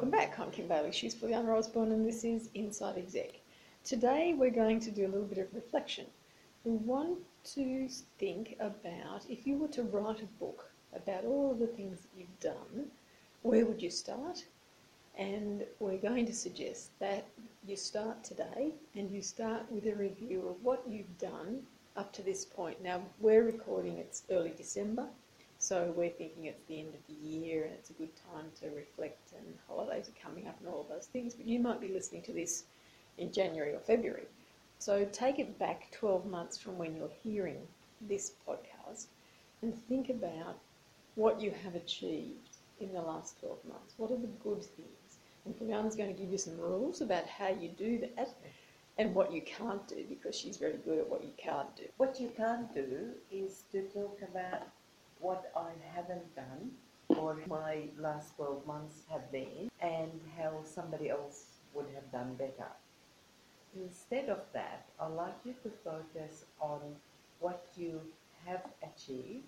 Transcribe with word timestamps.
Welcome 0.00 0.18
back. 0.18 0.38
I'm 0.38 0.50
Kim 0.50 0.66
Bailey. 0.66 0.92
She's 0.92 1.12
Juliana 1.12 1.54
Osborne, 1.54 1.92
and 1.92 2.06
this 2.06 2.24
is 2.24 2.48
Inside 2.54 2.96
Exec. 2.96 3.38
Today 3.84 4.32
we're 4.34 4.48
going 4.48 4.80
to 4.80 4.90
do 4.90 5.04
a 5.04 5.12
little 5.12 5.26
bit 5.26 5.36
of 5.36 5.54
reflection. 5.54 6.06
We 6.64 6.72
want 6.72 7.18
to 7.52 7.86
think 8.18 8.56
about 8.60 9.26
if 9.28 9.46
you 9.46 9.58
were 9.58 9.68
to 9.68 9.82
write 9.82 10.22
a 10.22 10.38
book 10.42 10.70
about 10.96 11.26
all 11.26 11.50
of 11.50 11.58
the 11.58 11.66
things 11.66 12.00
that 12.00 12.18
you've 12.18 12.40
done, 12.40 12.86
where 13.42 13.66
would 13.66 13.82
you 13.82 13.90
start? 13.90 14.42
And 15.18 15.66
we're 15.80 15.98
going 15.98 16.24
to 16.24 16.34
suggest 16.34 16.98
that 16.98 17.26
you 17.66 17.76
start 17.76 18.24
today 18.24 18.72
and 18.94 19.10
you 19.10 19.20
start 19.20 19.70
with 19.70 19.84
a 19.84 19.94
review 19.94 20.48
of 20.48 20.64
what 20.64 20.82
you've 20.88 21.18
done 21.18 21.60
up 21.98 22.10
to 22.14 22.22
this 22.22 22.46
point. 22.46 22.82
Now, 22.82 23.02
we're 23.20 23.44
recording, 23.44 23.98
it's 23.98 24.22
early 24.30 24.54
December, 24.56 25.08
so 25.62 25.92
we're 25.94 26.08
thinking 26.08 26.46
it's 26.46 26.64
the 26.68 26.80
end 26.80 26.94
of 26.94 27.06
the 27.06 27.28
year 27.28 27.64
and 27.64 27.72
it's 27.74 27.90
a 27.90 27.92
good 27.92 28.16
time 28.32 28.46
to 28.60 28.74
reflect, 28.74 29.32
and 29.36 29.54
holidays 29.68 30.08
are 30.08 30.26
coming 30.26 30.48
up 30.48 30.56
and 30.58 30.68
all 30.68 30.86
those 30.88 31.06
things. 31.06 31.34
But 31.34 31.46
you 31.46 31.60
might 31.60 31.82
be 31.82 31.88
listening 31.88 32.22
to 32.22 32.32
this 32.32 32.64
in 33.18 33.30
January 33.30 33.74
or 33.74 33.80
February. 33.80 34.26
So 34.78 35.06
take 35.12 35.38
it 35.38 35.58
back 35.58 35.90
12 35.92 36.24
months 36.24 36.56
from 36.56 36.78
when 36.78 36.96
you're 36.96 37.12
hearing 37.22 37.58
this 38.00 38.32
podcast 38.48 39.08
and 39.60 39.74
think 39.86 40.08
about 40.08 40.56
what 41.14 41.42
you 41.42 41.52
have 41.62 41.74
achieved 41.74 42.56
in 42.80 42.90
the 42.94 43.02
last 43.02 43.38
12 43.40 43.58
months. 43.66 43.92
What 43.98 44.10
are 44.10 44.16
the 44.16 44.28
good 44.42 44.64
things? 44.64 45.18
And 45.44 45.58
Juliana's 45.58 45.94
going 45.94 46.14
to 46.14 46.18
give 46.18 46.32
you 46.32 46.38
some 46.38 46.58
rules 46.58 47.02
about 47.02 47.26
how 47.26 47.48
you 47.48 47.68
do 47.68 47.98
that 48.16 48.34
and 48.96 49.14
what 49.14 49.30
you 49.30 49.42
can't 49.42 49.86
do 49.86 50.06
because 50.08 50.34
she's 50.34 50.56
very 50.56 50.78
good 50.86 50.98
at 50.98 51.08
what 51.10 51.22
you 51.22 51.32
can't 51.36 51.76
do. 51.76 51.84
What 51.98 52.18
you 52.18 52.30
can't 52.34 52.74
do 52.74 53.10
is 53.30 53.64
to 53.72 53.82
talk 53.88 54.18
about 54.22 54.62
what 55.20 55.52
I 55.56 55.70
haven't 55.94 56.34
done 56.34 56.70
or 57.08 57.38
my 57.46 57.88
last 57.98 58.36
12 58.36 58.66
months 58.66 59.02
have 59.10 59.30
been 59.32 59.68
and 59.80 60.20
how 60.36 60.62
somebody 60.64 61.10
else 61.10 61.44
would 61.74 61.86
have 61.94 62.10
done 62.12 62.34
better. 62.34 62.70
Instead 63.76 64.28
of 64.28 64.40
that, 64.52 64.86
I'd 65.00 65.12
like 65.12 65.36
you 65.44 65.54
to 65.62 65.70
focus 65.84 66.44
on 66.60 66.80
what 67.38 67.66
you 67.76 68.00
have 68.46 68.62
achieved, 68.82 69.44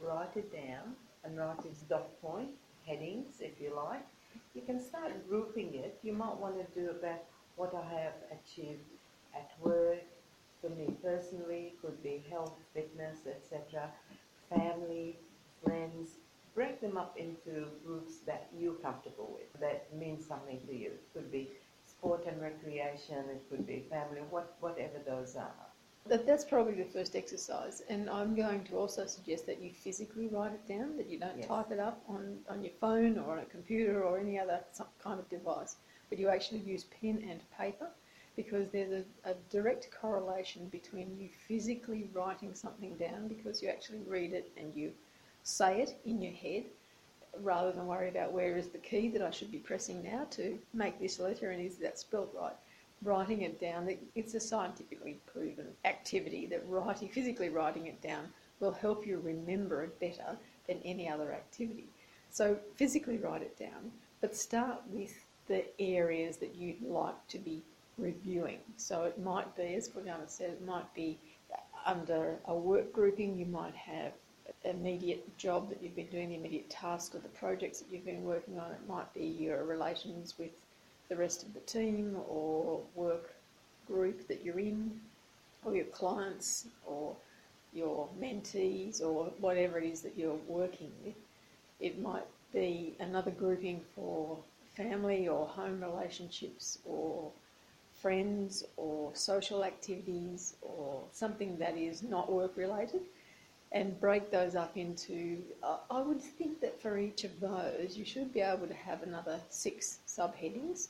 write 0.00 0.36
it 0.36 0.52
down, 0.52 0.94
and 1.24 1.36
write 1.36 1.64
its 1.64 1.80
dot 1.82 2.20
point, 2.22 2.50
headings 2.86 3.40
if 3.40 3.60
you 3.60 3.74
like. 3.74 4.06
You 4.54 4.62
can 4.62 4.80
start 4.80 5.28
grouping 5.28 5.74
it. 5.74 5.98
You 6.02 6.12
might 6.12 6.36
want 6.36 6.56
to 6.56 6.80
do 6.80 6.90
about 6.90 7.22
what 7.56 7.74
I 7.74 8.00
have 8.00 8.14
achieved 8.32 8.80
at 9.34 9.50
work, 9.60 10.02
for 10.60 10.70
me 10.70 10.94
personally, 11.02 11.74
could 11.82 12.02
be 12.02 12.24
health, 12.30 12.54
fitness, 12.74 13.20
etc., 13.26 13.90
family, 14.54 15.18
friends. 15.64 16.10
Break 16.54 16.80
them 16.80 16.96
up 16.98 17.16
into 17.16 17.66
groups 17.86 18.18
that 18.26 18.48
you're 18.58 18.74
comfortable 18.74 19.38
with, 19.38 19.60
that 19.60 19.86
means 19.96 20.26
something 20.26 20.60
to 20.66 20.74
you. 20.74 20.88
It 20.88 21.04
could 21.14 21.30
be 21.30 21.50
sport 21.86 22.24
and 22.26 22.40
recreation, 22.40 23.18
it 23.30 23.42
could 23.48 23.66
be 23.66 23.84
family, 23.88 24.20
what, 24.30 24.56
whatever 24.60 24.98
those 25.06 25.36
are. 25.36 25.54
That, 26.06 26.26
that's 26.26 26.44
probably 26.44 26.74
the 26.74 26.90
first 26.90 27.14
exercise, 27.14 27.82
and 27.88 28.10
I'm 28.10 28.34
going 28.34 28.64
to 28.64 28.76
also 28.76 29.06
suggest 29.06 29.46
that 29.46 29.62
you 29.62 29.70
physically 29.70 30.28
write 30.28 30.52
it 30.52 30.66
down, 30.66 30.96
that 30.96 31.08
you 31.08 31.18
don't 31.18 31.38
Yes. 31.38 31.46
type 31.46 31.70
it 31.70 31.78
up 31.78 32.02
on, 32.08 32.38
on 32.48 32.62
your 32.62 32.72
phone 32.80 33.18
or 33.18 33.32
on 33.32 33.38
a 33.38 33.44
computer 33.44 34.02
or 34.02 34.18
any 34.18 34.38
other 34.38 34.60
kind 35.02 35.20
of 35.20 35.28
device, 35.28 35.76
but 36.08 36.18
you 36.18 36.28
actually 36.28 36.60
use 36.60 36.84
pen 37.00 37.24
and 37.30 37.40
paper 37.56 37.88
because 38.42 38.68
there's 38.72 39.04
a, 39.24 39.30
a 39.30 39.34
direct 39.50 39.90
correlation 39.90 40.66
between 40.68 41.14
you 41.18 41.28
physically 41.46 42.08
writing 42.14 42.54
something 42.54 42.96
down 42.96 43.28
because 43.28 43.62
you 43.62 43.68
actually 43.68 44.00
read 44.06 44.32
it 44.32 44.50
and 44.56 44.74
you 44.74 44.90
say 45.42 45.82
it 45.82 46.00
in 46.06 46.22
your 46.22 46.32
head 46.32 46.64
rather 47.42 47.70
than 47.70 47.86
worry 47.86 48.08
about 48.08 48.32
where 48.32 48.56
is 48.56 48.68
the 48.68 48.78
key 48.78 49.10
that 49.10 49.20
I 49.20 49.30
should 49.30 49.52
be 49.52 49.58
pressing 49.58 50.02
now 50.02 50.26
to 50.30 50.58
make 50.72 50.98
this 50.98 51.20
letter 51.20 51.50
and 51.50 51.60
is 51.60 51.76
that 51.76 51.98
spelled 51.98 52.30
right. 52.34 52.56
Writing 53.02 53.42
it 53.42 53.60
down, 53.60 53.94
it's 54.14 54.34
a 54.34 54.40
scientifically 54.40 55.18
proven 55.26 55.66
activity 55.84 56.46
that 56.46 56.66
writing, 56.66 57.08
physically 57.08 57.50
writing 57.50 57.88
it 57.88 58.00
down 58.00 58.26
will 58.58 58.72
help 58.72 59.06
you 59.06 59.18
remember 59.18 59.82
it 59.84 60.00
better 60.00 60.36
than 60.66 60.78
any 60.82 61.10
other 61.10 61.32
activity. 61.32 61.88
So 62.30 62.56
physically 62.76 63.18
write 63.18 63.42
it 63.42 63.58
down, 63.58 63.92
but 64.22 64.34
start 64.34 64.80
with 64.90 65.12
the 65.46 65.64
areas 65.78 66.38
that 66.38 66.54
you'd 66.54 66.82
like 66.82 67.26
to 67.28 67.38
be 67.38 67.62
reviewing. 68.00 68.58
So 68.76 69.04
it 69.04 69.22
might 69.22 69.54
be, 69.56 69.74
as 69.74 69.88
Brianna 69.88 70.28
said, 70.28 70.50
it 70.50 70.66
might 70.66 70.92
be 70.94 71.18
under 71.86 72.36
a 72.46 72.54
work 72.54 72.92
grouping, 72.92 73.38
you 73.38 73.46
might 73.46 73.74
have 73.74 74.12
immediate 74.64 75.36
job 75.38 75.68
that 75.68 75.82
you've 75.82 75.96
been 75.96 76.06
doing, 76.06 76.30
the 76.30 76.34
immediate 76.34 76.68
task 76.68 77.14
or 77.14 77.18
the 77.18 77.28
projects 77.28 77.80
that 77.80 77.92
you've 77.92 78.04
been 78.04 78.24
working 78.24 78.58
on. 78.58 78.70
It 78.72 78.88
might 78.88 79.12
be 79.14 79.24
your 79.24 79.64
relations 79.64 80.34
with 80.38 80.50
the 81.08 81.16
rest 81.16 81.42
of 81.42 81.54
the 81.54 81.60
team 81.60 82.16
or 82.28 82.80
work 82.94 83.32
group 83.86 84.28
that 84.28 84.44
you're 84.44 84.60
in, 84.60 85.00
or 85.64 85.74
your 85.74 85.86
clients 85.86 86.66
or 86.86 87.16
your 87.72 88.08
mentees 88.20 89.00
or 89.02 89.26
whatever 89.38 89.78
it 89.78 89.84
is 89.84 90.00
that 90.02 90.16
you're 90.16 90.38
working 90.48 90.90
with. 91.04 91.14
It 91.80 92.00
might 92.00 92.26
be 92.52 92.94
another 93.00 93.30
grouping 93.30 93.80
for 93.94 94.38
family 94.76 95.28
or 95.28 95.46
home 95.46 95.80
relationships 95.82 96.78
or 96.84 97.30
friends 98.00 98.64
or 98.76 99.10
social 99.14 99.64
activities 99.64 100.54
or 100.62 101.02
something 101.12 101.56
that 101.58 101.76
is 101.76 102.02
not 102.02 102.32
work 102.32 102.56
related 102.56 103.02
and 103.72 103.98
break 104.00 104.30
those 104.30 104.56
up 104.56 104.76
into, 104.76 105.42
I- 105.62 105.78
I 105.90 106.00
would 106.00 106.20
think 106.20 106.60
that 106.60 106.80
for 106.80 106.98
each 106.98 107.24
of 107.24 107.38
those 107.40 107.96
you 107.96 108.04
should 108.04 108.32
be 108.32 108.40
able 108.40 108.66
to 108.66 108.74
have 108.74 109.02
another 109.02 109.40
six 109.48 110.00
subheadings 110.06 110.88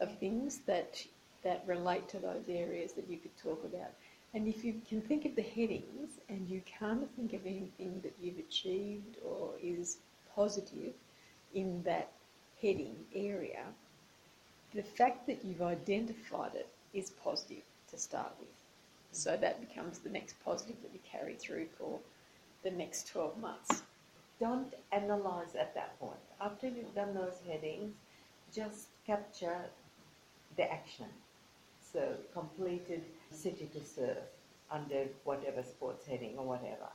of 0.00 0.16
things 0.18 0.58
that, 0.66 1.04
that 1.42 1.64
relate 1.66 2.08
to 2.08 2.18
those 2.18 2.48
areas 2.48 2.92
that 2.92 3.08
you 3.08 3.18
could 3.18 3.36
talk 3.36 3.64
about. 3.64 3.92
And 4.34 4.48
if 4.48 4.64
you 4.64 4.80
can 4.88 5.02
think 5.02 5.24
of 5.24 5.34
the 5.34 5.42
headings 5.42 6.18
and 6.28 6.48
you 6.48 6.62
can't 6.62 7.08
think 7.16 7.32
of 7.32 7.44
anything 7.44 8.00
that 8.02 8.14
you've 8.20 8.38
achieved 8.38 9.16
or 9.24 9.54
is 9.62 9.98
positive 10.34 10.94
in 11.54 11.82
that 11.82 12.12
heading 12.60 12.96
area, 13.14 13.64
the 14.74 14.82
fact 14.82 15.26
that 15.26 15.44
you've 15.44 15.62
identified 15.62 16.54
it 16.54 16.68
is 16.94 17.10
positive 17.10 17.62
to 17.90 17.98
start 17.98 18.32
with. 18.40 18.48
So 19.12 19.36
that 19.36 19.60
becomes 19.60 19.98
the 19.98 20.08
next 20.08 20.36
positive 20.44 20.76
that 20.82 20.92
you 20.92 21.00
carry 21.10 21.34
through 21.34 21.66
for 21.78 22.00
the 22.62 22.70
next 22.70 23.08
12 23.08 23.38
months. 23.38 23.82
Don't 24.40 24.72
analyze 24.90 25.54
at 25.58 25.74
that 25.74 25.98
point. 26.00 26.16
After 26.40 26.66
you've 26.66 26.94
done 26.94 27.14
those 27.14 27.38
headings, 27.46 27.94
just 28.54 28.88
capture 29.06 29.58
the 30.56 30.70
action. 30.72 31.06
So 31.92 32.14
completed 32.32 33.02
City 33.30 33.68
to 33.74 33.80
Surf 33.80 34.18
under 34.70 35.06
whatever 35.24 35.62
sports 35.62 36.06
heading 36.06 36.34
or 36.38 36.46
whatever. 36.46 36.88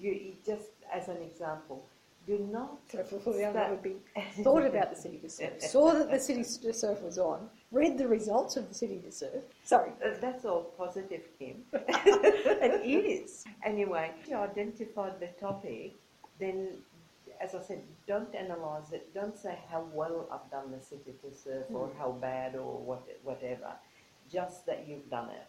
You, 0.00 0.12
you 0.12 0.32
just 0.44 0.70
as 0.92 1.08
an 1.08 1.18
example, 1.18 1.84
do 2.28 2.38
not 2.52 2.78
So 2.92 3.02
for 3.04 3.18
for 3.18 3.32
the 3.32 3.44
other, 3.44 3.66
would 3.70 3.82
be 3.82 3.96
thought 4.44 4.64
about 4.72 4.88
the 4.94 5.00
City 5.04 5.18
to 5.24 5.30
Surf, 5.30 5.54
saw 5.62 5.86
that 5.98 6.10
the 6.10 6.20
City 6.20 6.44
to 6.66 6.72
Surf 6.82 7.00
was 7.02 7.18
on, 7.18 7.48
read 7.72 7.96
the 8.02 8.06
results 8.18 8.56
of 8.58 8.68
the 8.68 8.74
City 8.82 8.98
to 9.06 9.10
Surf. 9.10 9.42
Sorry, 9.64 9.90
Uh, 10.04 10.10
That's 10.20 10.44
all 10.44 10.64
positive, 10.84 11.22
Kim. 11.38 11.56
it 11.72 12.84
is. 13.16 13.44
Anyway, 13.64 14.06
if 14.20 14.28
you 14.28 14.36
identified 14.36 15.14
the 15.24 15.30
topic, 15.46 15.94
then, 16.38 16.58
as 17.40 17.54
I 17.54 17.62
said, 17.62 17.82
don't 18.06 18.32
analyze 18.34 18.92
it. 18.92 19.04
Don't 19.14 19.36
say 19.44 19.58
how 19.72 19.82
well 19.98 20.28
I've 20.32 20.48
done 20.50 20.68
the 20.76 20.82
City 20.84 21.14
to 21.22 21.30
Surf 21.44 21.66
or 21.72 21.90
how 21.98 22.10
bad 22.12 22.54
or 22.56 22.72
what, 22.88 23.02
whatever. 23.24 23.70
Just 24.30 24.66
that 24.66 24.80
you've 24.86 25.08
done 25.10 25.30
it 25.30 25.46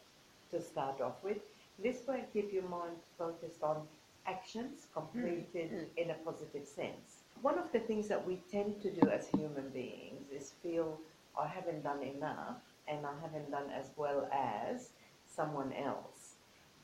to 0.51 0.62
start 0.62 1.01
off 1.01 1.18
with. 1.24 1.39
This 1.81 2.00
way, 2.07 2.24
keep 2.33 2.51
your 2.54 2.68
mind 2.80 2.95
focused 3.18 3.63
on 3.63 3.77
actions 4.25 4.88
completed 4.94 5.71
Mm. 5.71 5.88
in 5.98 6.10
a 6.12 6.16
positive 6.16 6.68
sense. 6.68 7.24
One 7.42 7.57
of 7.57 7.71
the 7.71 7.80
things 7.80 8.07
that 8.10 8.25
we 8.25 8.38
tend 8.51 8.81
to 8.81 8.92
do 8.92 9.10
as 9.10 9.27
human 9.30 9.69
beings 9.69 10.30
is 10.31 10.51
feel 10.62 11.00
I 11.38 11.48
haven't 11.48 11.83
done 11.83 12.04
enough 12.04 12.62
and 12.88 13.06
I 13.06 13.18
haven't 13.21 13.51
done 13.51 13.69
as 13.71 13.92
well 13.95 14.27
as 14.31 14.92
someone 15.25 15.71
else. 15.74 16.36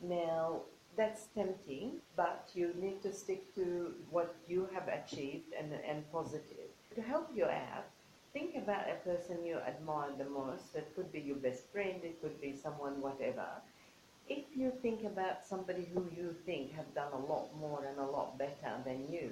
Now, 0.01 0.61
that's 0.95 1.27
tempting, 1.35 2.01
but 2.15 2.49
you 2.53 2.73
need 2.75 3.01
to 3.03 3.11
stick 3.11 3.53
to 3.55 3.93
what 4.09 4.35
you 4.47 4.67
have 4.73 4.87
achieved 4.87 5.53
and, 5.53 5.73
and 5.73 6.09
positive. 6.11 6.69
To 6.95 7.01
help 7.01 7.29
you 7.35 7.45
out, 7.45 7.85
think 8.33 8.55
about 8.55 8.89
a 8.89 8.95
person 9.03 9.43
you 9.45 9.57
admire 9.57 10.11
the 10.17 10.25
most. 10.29 10.75
It 10.75 10.93
could 10.95 11.11
be 11.11 11.19
your 11.19 11.35
best 11.37 11.67
friend, 11.71 12.03
it 12.03 12.21
could 12.21 12.39
be 12.39 12.55
someone, 12.55 13.01
whatever. 13.01 13.47
If 14.27 14.45
you 14.55 14.71
think 14.81 15.03
about 15.03 15.45
somebody 15.45 15.87
who 15.93 16.05
you 16.15 16.35
think 16.45 16.73
have 16.73 16.93
done 16.95 17.11
a 17.13 17.31
lot 17.31 17.49
more 17.59 17.85
and 17.85 17.99
a 17.99 18.11
lot 18.11 18.37
better 18.39 18.73
than 18.83 19.05
you, 19.11 19.31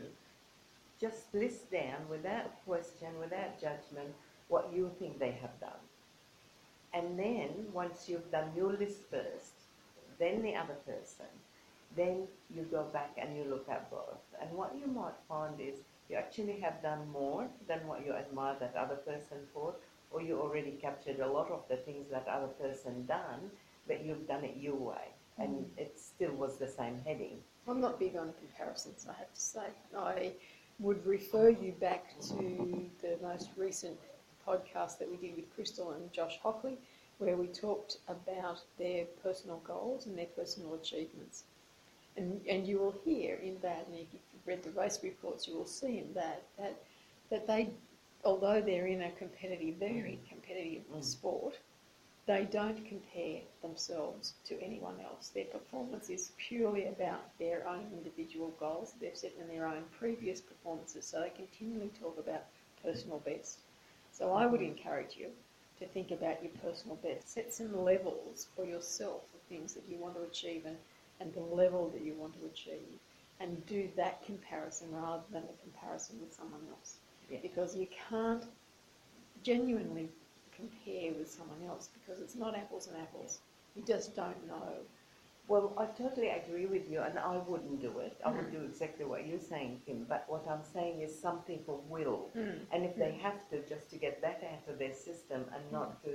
just 0.99 1.33
list 1.33 1.71
down 1.71 2.07
without 2.09 2.63
question, 2.65 3.07
without 3.19 3.59
judgment, 3.59 4.13
what 4.49 4.71
you 4.73 4.91
think 4.99 5.17
they 5.17 5.31
have 5.31 5.59
done. 5.59 5.83
And 6.93 7.17
then, 7.17 7.49
once 7.73 8.07
you've 8.07 8.31
done 8.31 8.51
your 8.55 8.73
list 8.73 9.01
first, 9.09 9.53
then 10.19 10.43
the 10.43 10.55
other 10.55 10.75
person, 10.85 11.25
then 11.95 12.27
you 12.55 12.63
go 12.63 12.83
back 12.93 13.17
and 13.17 13.35
you 13.35 13.45
look 13.45 13.67
at 13.69 13.89
both. 13.89 14.21
And 14.39 14.51
what 14.55 14.75
you 14.79 14.85
might 14.85 15.17
find 15.27 15.59
is 15.59 15.79
you 16.09 16.15
actually 16.17 16.59
have 16.59 16.83
done 16.83 17.09
more 17.11 17.47
than 17.67 17.87
what 17.87 18.05
you 18.05 18.13
admire 18.13 18.55
that 18.59 18.75
other 18.75 18.95
person 18.95 19.39
for, 19.53 19.73
or 20.11 20.21
you 20.21 20.39
already 20.39 20.77
captured 20.79 21.19
a 21.19 21.27
lot 21.27 21.49
of 21.49 21.63
the 21.67 21.77
things 21.77 22.11
that 22.11 22.27
other 22.27 22.47
person 22.61 23.05
done, 23.07 23.49
but 23.87 24.03
you've 24.05 24.27
done 24.27 24.43
it 24.43 24.55
your 24.57 24.75
way, 24.75 25.13
and 25.37 25.65
Mm. 25.65 25.77
it 25.77 25.97
still 25.99 26.33
was 26.33 26.57
the 26.57 26.67
same 26.67 26.99
heading. 27.05 27.43
I'm 27.67 27.79
not 27.81 27.99
big 27.99 28.15
on 28.15 28.33
comparisons, 28.33 29.07
I 29.07 29.13
have 29.13 29.33
to 29.33 29.39
say. 29.41 29.67
I 29.95 30.33
would 30.79 31.05
refer 31.05 31.49
you 31.49 31.71
back 31.73 32.19
to 32.21 32.89
the 33.01 33.17
most 33.21 33.49
recent 33.57 33.97
podcast 34.47 34.97
that 34.99 35.09
we 35.09 35.17
did 35.17 35.35
with 35.35 35.53
Crystal 35.55 35.91
and 35.91 36.11
Josh 36.11 36.39
Hockley, 36.41 36.77
where 37.19 37.37
we 37.37 37.47
talked 37.47 37.97
about 38.07 38.61
their 38.77 39.05
personal 39.23 39.59
goals 39.59 40.05
and 40.07 40.17
their 40.17 40.25
personal 40.27 40.73
achievements. 40.75 41.43
And, 42.17 42.41
and 42.47 42.67
you 42.67 42.79
will 42.79 42.95
hear 43.05 43.35
in 43.35 43.59
that, 43.61 43.87
and 43.87 43.95
if 43.95 44.07
you've 44.13 44.21
read 44.45 44.63
the 44.63 44.71
race 44.71 44.99
reports, 45.03 45.47
you 45.47 45.55
will 45.55 45.65
see 45.65 45.99
in 45.99 46.13
that 46.13 46.43
that, 46.57 46.75
that 47.29 47.47
they, 47.47 47.69
although 48.23 48.61
they're 48.61 48.87
in 48.87 49.01
a 49.01 49.11
competitive, 49.11 49.75
very 49.75 50.19
competitive 50.29 50.83
Mm. 50.91 51.03
sport, 51.03 51.55
they 52.25 52.47
don't 52.49 52.85
compare 52.85 53.41
themselves 53.61 54.35
to 54.45 54.61
anyone 54.61 54.95
else. 55.01 55.29
Their 55.29 55.45
performance 55.45 56.09
is 56.09 56.31
purely 56.37 56.85
about 56.85 57.37
their 57.37 57.67
own 57.67 57.85
individual 57.91 58.53
goals 58.59 58.91
that 58.91 59.01
they've 59.01 59.17
set 59.17 59.33
in 59.39 59.47
their 59.47 59.67
own 59.67 59.83
previous 59.99 60.39
performances. 60.39 61.05
So 61.05 61.19
they 61.19 61.29
continually 61.29 61.91
talk 61.99 62.17
about 62.17 62.45
personal 62.81 63.19
best. 63.19 63.59
So 64.11 64.31
I 64.31 64.45
would 64.45 64.61
encourage 64.61 65.17
you 65.17 65.27
to 65.79 65.85
think 65.87 66.11
about 66.11 66.41
your 66.41 66.53
personal 66.63 66.95
best. 66.97 67.33
Set 67.33 67.53
some 67.53 67.83
levels 67.83 68.47
for 68.55 68.63
yourself 68.63 69.23
of 69.33 69.41
things 69.49 69.73
that 69.73 69.83
you 69.89 69.97
want 69.97 70.15
to 70.15 70.21
achieve 70.21 70.65
and, 70.65 70.77
and 71.19 71.33
the 71.33 71.41
level 71.41 71.89
that 71.89 72.05
you 72.05 72.13
want 72.13 72.39
to 72.39 72.45
achieve. 72.45 72.99
And 73.41 73.65
do 73.65 73.89
that 73.97 74.25
comparison 74.25 74.87
rather 74.91 75.23
than 75.31 75.43
a 75.43 75.61
comparison 75.61 76.21
with 76.21 76.33
someone 76.33 76.61
else. 76.71 76.99
Yeah. 77.29 77.39
Because 77.41 77.75
you 77.75 77.87
can't 78.09 78.45
genuinely 79.41 80.09
compare 80.63 81.13
with 81.17 81.29
someone 81.29 81.61
else 81.67 81.89
because 81.93 82.21
it's 82.21 82.35
not 82.35 82.55
apples 82.55 82.87
and 82.87 82.97
apples. 83.01 83.39
You 83.75 83.83
just 83.85 84.15
don't 84.15 84.47
know. 84.47 84.73
Well, 85.47 85.73
I 85.77 85.85
totally 86.01 86.29
agree 86.29 86.67
with 86.67 86.89
you, 86.89 87.01
and 87.01 87.19
I 87.19 87.37
wouldn't 87.37 87.81
do 87.81 87.99
it. 87.99 88.15
I 88.25 88.31
would 88.31 88.47
Mm. 88.47 88.51
do 88.57 88.61
exactly 88.63 89.03
what 89.05 89.25
you're 89.27 89.47
saying, 89.53 89.81
Kim. 89.85 90.05
But 90.05 90.23
what 90.29 90.47
I'm 90.47 90.63
saying 90.63 91.01
is 91.01 91.11
some 91.19 91.39
people 91.43 91.83
will, 91.89 92.29
Mm. 92.33 92.59
and 92.71 92.85
if 92.85 92.95
they 92.95 93.11
have 93.25 93.39
to, 93.49 93.61
just 93.73 93.89
to 93.91 93.97
get 93.97 94.21
that 94.21 94.41
out 94.51 94.65
of 94.69 94.79
their 94.79 94.93
system 94.93 95.45
and 95.53 95.63
not 95.71 96.01
to 96.03 96.11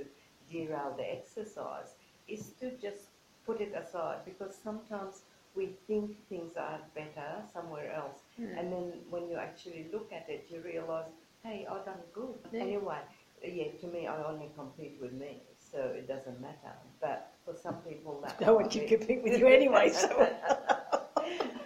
derail 0.51 0.95
the 0.97 1.07
exercise, 1.17 1.93
is 2.27 2.53
to 2.61 2.71
just 2.77 3.09
put 3.45 3.61
it 3.61 3.73
aside 3.75 4.25
because 4.25 4.55
sometimes 4.55 5.21
we 5.55 5.67
think 5.87 6.05
things 6.27 6.55
are 6.57 6.79
better 6.95 7.31
somewhere 7.53 7.91
else, 8.01 8.19
Mm. 8.39 8.57
and 8.57 8.73
then 8.73 8.87
when 9.11 9.29
you 9.29 9.37
actually 9.37 9.83
look 9.93 10.11
at 10.11 10.27
it, 10.29 10.49
you 10.49 10.59
realize, 10.61 11.11
hey, 11.43 11.67
I've 11.69 11.85
done 11.85 12.01
good. 12.13 12.39
Anyway, 12.53 13.01
yeah, 13.43 13.71
to 13.81 13.87
me, 13.87 14.07
I 14.07 14.23
only 14.23 14.49
compete 14.55 14.97
with 15.01 15.13
me, 15.13 15.41
so 15.59 15.79
it 15.79 16.07
doesn't 16.07 16.39
matter. 16.41 16.73
But 17.01 17.31
for 17.45 17.55
some 17.55 17.75
people, 17.87 18.21
that 18.23 18.39
No 18.41 18.55
one 18.55 18.69
can 18.69 18.81
be- 18.81 18.87
compete 18.87 19.23
with 19.23 19.39
you 19.39 19.47
anyway, 19.47 19.89
so 19.89 20.29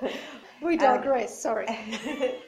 we 0.62 0.74
um, 0.74 0.80
digress. 0.80 1.42
Sorry. 1.42 1.68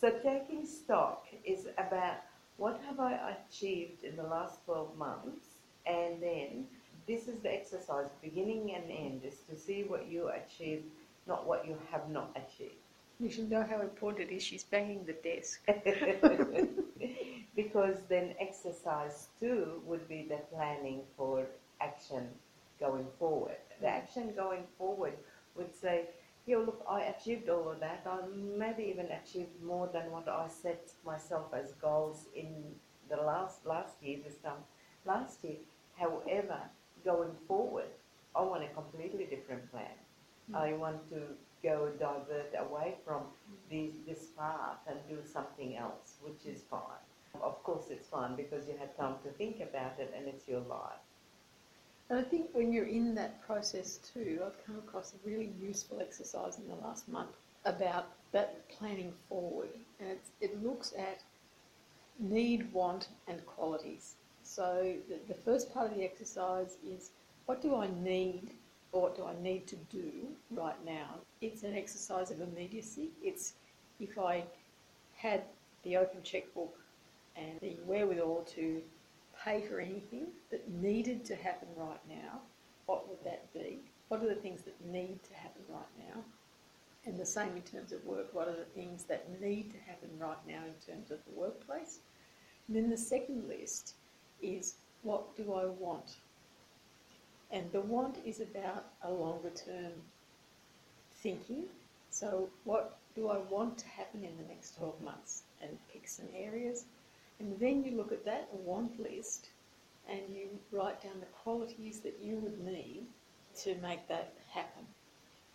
so 0.00 0.10
taking 0.22 0.66
stock 0.66 1.26
is 1.44 1.66
about 1.78 2.16
what 2.56 2.80
have 2.86 3.00
I 3.00 3.36
achieved 3.48 4.04
in 4.04 4.16
the 4.16 4.22
last 4.22 4.64
12 4.64 4.96
months 4.96 5.46
and 5.86 6.22
then 6.22 6.66
this 7.06 7.28
is 7.28 7.40
the 7.42 7.52
exercise 7.52 8.06
beginning 8.22 8.74
and 8.74 8.90
end 8.90 9.24
is 9.24 9.40
to 9.50 9.56
see 9.58 9.82
what 9.82 10.06
you 10.08 10.28
achieved 10.28 10.84
not 11.26 11.46
what 11.46 11.66
you 11.66 11.76
have 11.90 12.08
not 12.10 12.30
achieved 12.36 12.76
You 13.20 13.30
should 13.30 13.50
know 13.50 13.62
how 13.62 13.80
important 13.80 14.30
it 14.30 14.34
is. 14.34 14.42
She's 14.42 14.64
banging 14.64 15.04
the 15.06 15.12
desk. 15.14 15.60
because 17.56 17.98
then 18.08 18.34
exercise 18.40 19.28
two 19.40 19.82
would 19.86 20.08
be 20.08 20.26
the 20.28 20.38
planning 20.54 21.02
for 21.16 21.46
action 21.80 22.28
going 22.80 23.06
forward 23.18 23.56
the 23.80 23.88
action 23.88 24.32
going 24.36 24.64
forward 24.78 25.14
would 25.56 25.74
say 25.74 26.08
yeah, 26.46 26.58
look, 26.58 26.84
I 26.88 27.02
achieved 27.04 27.48
all 27.48 27.70
of 27.70 27.80
that. 27.80 28.06
I 28.06 28.18
maybe 28.36 28.84
even 28.84 29.06
achieved 29.06 29.62
more 29.62 29.88
than 29.92 30.10
what 30.10 30.28
I 30.28 30.46
set 30.48 30.90
myself 31.04 31.54
as 31.54 31.72
goals 31.80 32.26
in 32.36 32.74
the 33.08 33.16
last 33.16 33.64
last 33.64 34.02
year, 34.02 34.18
this 34.22 34.36
time 34.36 34.62
last 35.06 35.42
year. 35.42 35.56
However, 35.96 36.60
going 37.04 37.34
forward, 37.48 37.88
I 38.36 38.42
want 38.42 38.62
a 38.64 38.68
completely 38.68 39.24
different 39.24 39.70
plan. 39.70 39.96
Mm. 40.50 40.56
I 40.56 40.72
want 40.74 41.08
to 41.10 41.20
go 41.62 41.90
divert 41.98 42.52
away 42.58 42.96
from 43.06 43.22
this, 43.70 43.94
this 44.06 44.26
path 44.36 44.80
and 44.86 44.98
do 45.08 45.18
something 45.24 45.76
else, 45.76 46.16
which 46.22 46.44
is 46.44 46.62
fine. 46.70 47.06
Of 47.42 47.62
course, 47.62 47.86
it's 47.90 48.08
fine 48.08 48.36
because 48.36 48.66
you 48.66 48.74
had 48.78 48.96
time 48.96 49.16
to 49.24 49.30
think 49.30 49.60
about 49.60 49.98
it 49.98 50.14
and 50.16 50.26
it's 50.28 50.48
your 50.48 50.60
life. 50.60 51.02
And 52.10 52.18
I 52.18 52.22
think 52.22 52.50
when 52.52 52.72
you're 52.72 52.86
in 52.86 53.14
that 53.14 53.44
process 53.46 53.98
too, 54.12 54.40
I've 54.44 54.66
come 54.66 54.76
across 54.76 55.14
a 55.14 55.28
really 55.28 55.52
useful 55.60 56.00
exercise 56.00 56.58
in 56.58 56.68
the 56.68 56.74
last 56.74 57.08
month 57.08 57.36
about 57.64 58.06
that 58.32 58.68
planning 58.68 59.12
forward. 59.28 59.70
And 60.00 60.18
it 60.40 60.62
looks 60.62 60.92
at 60.98 61.22
need, 62.18 62.72
want, 62.72 63.08
and 63.26 63.44
qualities. 63.46 64.14
So 64.42 64.94
the, 65.08 65.18
the 65.26 65.40
first 65.40 65.72
part 65.72 65.90
of 65.90 65.96
the 65.96 66.04
exercise 66.04 66.76
is 66.86 67.10
what 67.46 67.62
do 67.62 67.74
I 67.74 67.88
need 68.02 68.50
or 68.92 69.02
what 69.02 69.16
do 69.16 69.24
I 69.24 69.34
need 69.42 69.66
to 69.68 69.76
do 69.90 70.10
right 70.50 70.76
now? 70.84 71.16
It's 71.40 71.62
an 71.62 71.74
exercise 71.74 72.30
of 72.30 72.40
immediacy. 72.40 73.10
It's 73.22 73.54
if 73.98 74.18
I 74.18 74.44
had 75.16 75.42
the 75.82 75.96
open 75.96 76.22
checkbook 76.22 76.78
and 77.36 77.58
the 77.60 77.76
wherewithal 77.84 78.46
to 78.54 78.82
pay 79.44 79.62
for 79.62 79.80
anything 79.80 80.28
that 80.50 80.70
needed 80.70 81.24
to 81.26 81.34
happen 81.34 81.68
right 81.76 82.00
now, 82.08 82.40
what 82.86 83.08
would 83.08 83.22
that 83.24 83.52
be? 83.52 83.78
What 84.08 84.22
are 84.22 84.28
the 84.28 84.34
things 84.34 84.62
that 84.62 84.84
need 84.84 85.22
to 85.24 85.34
happen 85.34 85.62
right 85.68 85.82
now? 85.98 86.22
And 87.06 87.18
the 87.18 87.26
same 87.26 87.56
in 87.56 87.62
terms 87.62 87.92
of 87.92 88.04
work, 88.04 88.32
what 88.32 88.48
are 88.48 88.56
the 88.56 88.64
things 88.64 89.04
that 89.04 89.40
need 89.40 89.72
to 89.72 89.78
happen 89.78 90.08
right 90.18 90.38
now 90.46 90.62
in 90.64 90.94
terms 90.94 91.10
of 91.10 91.18
the 91.26 91.38
workplace? 91.38 91.98
And 92.66 92.76
then 92.76 92.88
the 92.88 92.96
second 92.96 93.46
list 93.48 93.94
is 94.40 94.76
what 95.02 95.36
do 95.36 95.52
I 95.52 95.66
want? 95.66 96.16
And 97.50 97.70
the 97.72 97.82
want 97.82 98.16
is 98.24 98.40
about 98.40 98.86
a 99.02 99.10
longer 99.10 99.50
term 99.50 99.92
thinking. 101.12 101.64
So, 102.10 102.48
what 102.64 102.98
do 103.14 103.28
I 103.28 103.38
want 103.38 103.78
to 103.78 103.86
happen 103.88 104.24
in 104.24 104.36
the 104.36 104.48
next 104.48 104.76
12 104.76 105.00
months? 105.02 105.42
And 105.60 105.76
pick 105.92 106.08
some 106.08 106.26
areas. 106.34 106.84
And 107.40 107.58
then 107.58 107.84
you 107.84 107.96
look 107.96 108.12
at 108.12 108.24
that 108.24 108.48
want 108.52 109.00
list 109.00 109.48
and 110.08 110.20
you 110.30 110.48
write 110.70 111.02
down 111.02 111.20
the 111.20 111.26
qualities 111.42 112.00
that 112.00 112.18
you 112.22 112.36
would 112.36 112.64
need 112.64 113.06
to 113.62 113.74
make 113.76 114.06
that 114.08 114.32
happen. 114.50 114.84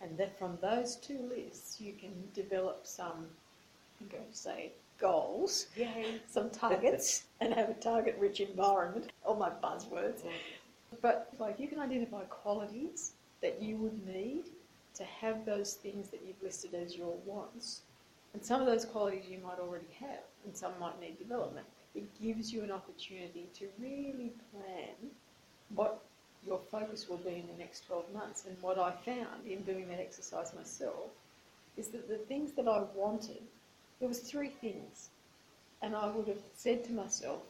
And 0.00 0.16
that 0.18 0.38
from 0.38 0.58
those 0.60 0.96
two 0.96 1.18
lists, 1.28 1.80
you 1.80 1.92
can 1.92 2.12
develop 2.34 2.86
some, 2.86 3.26
I'm 4.00 4.08
going 4.08 4.24
to 4.30 4.36
say, 4.36 4.72
goals, 4.98 5.66
Yay! 5.76 6.20
some 6.28 6.50
targets, 6.50 7.24
and 7.40 7.54
have 7.54 7.70
a 7.70 7.74
target 7.74 8.16
rich 8.18 8.40
environment. 8.40 9.12
All 9.24 9.36
my 9.36 9.50
buzzwords. 9.50 10.22
But 11.02 11.32
like 11.38 11.60
you 11.60 11.68
can 11.68 11.78
identify 11.78 12.22
qualities 12.24 13.12
that 13.42 13.62
you 13.62 13.76
would 13.76 14.06
need 14.06 14.44
to 14.94 15.04
have 15.04 15.44
those 15.46 15.74
things 15.74 16.08
that 16.08 16.20
you've 16.26 16.42
listed 16.42 16.74
as 16.74 16.96
your 16.96 17.14
wants. 17.24 17.82
And 18.32 18.44
some 18.44 18.60
of 18.60 18.66
those 18.66 18.84
qualities 18.84 19.24
you 19.28 19.38
might 19.38 19.58
already 19.58 19.92
have, 19.98 20.24
and 20.44 20.56
some 20.56 20.72
might 20.78 21.00
need 21.00 21.18
development. 21.18 21.66
It 21.94 22.04
gives 22.22 22.52
you 22.52 22.62
an 22.62 22.70
opportunity 22.70 23.48
to 23.54 23.68
really 23.80 24.32
plan 24.52 25.10
what 25.74 26.00
your 26.46 26.60
focus 26.70 27.08
will 27.08 27.18
be 27.18 27.36
in 27.36 27.46
the 27.46 27.58
next 27.58 27.86
12 27.86 28.12
months. 28.14 28.44
And 28.46 28.56
what 28.62 28.78
I 28.78 28.92
found 28.92 29.46
in 29.46 29.62
doing 29.62 29.88
that 29.88 30.00
exercise 30.00 30.54
myself 30.54 31.10
is 31.76 31.88
that 31.88 32.08
the 32.08 32.18
things 32.18 32.52
that 32.52 32.68
I 32.68 32.84
wanted, 32.94 33.42
there 33.98 34.08
was 34.08 34.20
three 34.20 34.48
things. 34.48 35.10
And 35.82 35.94
I 35.96 36.08
would 36.08 36.28
have 36.28 36.42
said 36.54 36.84
to 36.84 36.92
myself 36.92 37.42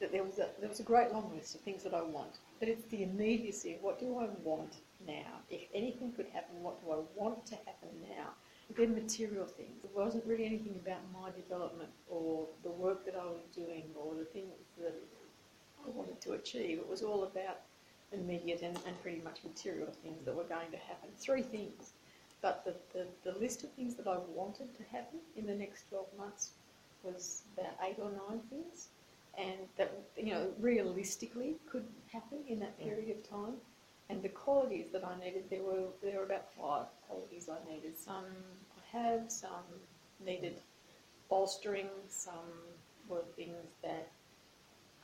that 0.00 0.12
there 0.12 0.24
was 0.24 0.38
a, 0.38 0.48
there 0.60 0.68
was 0.68 0.80
a 0.80 0.84
great 0.84 1.12
long 1.12 1.30
list 1.34 1.54
of 1.54 1.60
things 1.62 1.82
that 1.84 1.94
I 1.94 2.02
want. 2.02 2.38
But 2.58 2.68
it's 2.68 2.86
the 2.86 3.02
immediacy 3.02 3.74
of 3.74 3.82
what 3.82 3.98
do 3.98 4.18
I 4.18 4.28
want 4.44 4.76
now? 5.06 5.40
If 5.50 5.62
anything 5.74 6.12
could 6.12 6.26
happen, 6.32 6.62
what 6.62 6.84
do 6.84 6.92
I 6.92 6.98
want 7.16 7.46
to 7.46 7.54
happen 7.54 7.88
now? 8.02 8.30
Then 8.76 8.94
material 8.94 9.46
things. 9.46 9.84
It 9.84 9.90
wasn't 9.94 10.24
really 10.26 10.46
anything 10.46 10.78
about 10.84 11.00
my 11.12 11.30
development 11.30 11.90
or 12.08 12.46
the 12.62 12.70
work 12.70 13.04
that 13.04 13.14
I 13.16 13.24
was 13.24 13.42
doing 13.54 13.84
or 13.96 14.14
the 14.14 14.24
things 14.24 14.52
that 14.78 14.94
I 15.84 15.90
wanted 15.90 16.20
to 16.22 16.32
achieve. 16.32 16.78
It 16.78 16.88
was 16.88 17.02
all 17.02 17.24
about 17.24 17.58
immediate 18.12 18.62
and, 18.62 18.78
and 18.86 19.00
pretty 19.02 19.20
much 19.22 19.38
material 19.44 19.88
things 20.02 20.24
that 20.24 20.34
were 20.34 20.44
going 20.44 20.70
to 20.70 20.76
happen. 20.76 21.08
Three 21.18 21.42
things. 21.42 21.92
But 22.42 22.64
the, 22.64 22.74
the, 22.92 23.06
the 23.30 23.38
list 23.38 23.64
of 23.64 23.72
things 23.72 23.94
that 23.96 24.06
I 24.06 24.18
wanted 24.34 24.74
to 24.76 24.82
happen 24.90 25.18
in 25.36 25.46
the 25.46 25.54
next 25.54 25.88
12 25.90 26.06
months 26.16 26.52
was 27.02 27.42
about 27.56 27.74
eight 27.86 27.96
or 27.98 28.10
nine 28.10 28.40
things. 28.48 28.88
And 29.38 29.58
that, 29.76 29.92
you 30.16 30.34
know, 30.34 30.48
realistically 30.58 31.56
could 31.70 31.86
happen 32.12 32.38
in 32.48 32.58
that 32.60 32.78
mm. 32.80 32.84
period 32.84 33.10
of 33.10 33.28
time. 33.28 33.54
And 34.10 34.22
the 34.22 34.28
qualities 34.28 34.88
that 34.92 35.04
I 35.04 35.16
needed, 35.24 35.44
there 35.50 35.62
were 35.62 35.86
there 36.02 36.18
were 36.18 36.24
about 36.24 36.52
five 36.52 36.86
qualities 37.06 37.48
I 37.48 37.58
needed. 37.72 37.96
Some 37.96 38.26
I 38.76 38.98
have, 38.98 39.30
some 39.30 39.64
needed 40.24 40.56
bolstering. 41.28 41.86
Some 42.08 42.50
were 43.08 43.22
things 43.36 43.68
that, 43.84 44.10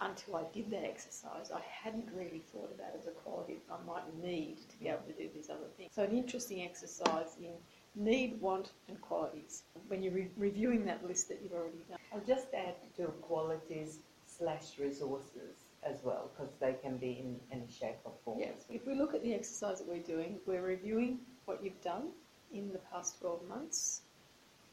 until 0.00 0.36
I 0.36 0.42
did 0.52 0.70
that 0.72 0.84
exercise, 0.84 1.52
I 1.54 1.60
hadn't 1.60 2.08
really 2.12 2.42
thought 2.52 2.72
about 2.74 2.98
as 2.98 3.06
a 3.06 3.12
quality 3.12 3.58
that 3.68 3.74
I 3.74 3.86
might 3.86 4.24
need 4.24 4.58
to 4.68 4.78
be 4.80 4.88
able 4.88 5.02
to 5.06 5.12
do 5.12 5.28
these 5.32 5.50
other 5.50 5.68
things. 5.76 5.92
So, 5.94 6.02
an 6.02 6.10
interesting 6.10 6.62
exercise 6.62 7.36
in 7.40 7.52
need, 7.94 8.40
want, 8.40 8.72
and 8.88 9.00
qualities 9.00 9.62
when 9.86 10.02
you're 10.02 10.14
re- 10.14 10.30
reviewing 10.36 10.84
that 10.86 11.06
list 11.06 11.28
that 11.28 11.38
you've 11.42 11.52
already 11.52 11.78
done. 11.88 11.98
I'll 12.12 12.26
just 12.26 12.48
add 12.52 12.74
to 12.96 13.06
qualities 13.22 14.00
slash 14.26 14.78
resources 14.80 15.65
as 15.88 16.02
well, 16.02 16.30
because 16.36 16.52
they 16.60 16.74
can 16.82 16.96
be 16.96 17.12
in 17.12 17.40
any 17.52 17.68
shape 17.70 17.96
or 18.04 18.12
form. 18.24 18.40
Yes. 18.40 18.64
If 18.70 18.86
we 18.86 18.94
look 18.94 19.14
at 19.14 19.22
the 19.22 19.34
exercise 19.34 19.78
that 19.78 19.88
we're 19.88 19.98
doing, 19.98 20.38
we're 20.46 20.62
reviewing 20.62 21.20
what 21.44 21.62
you've 21.62 21.80
done 21.82 22.08
in 22.52 22.72
the 22.72 22.78
past 22.78 23.20
12 23.20 23.48
months 23.48 24.02